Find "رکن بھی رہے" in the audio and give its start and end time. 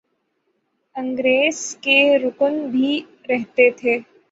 2.17-3.69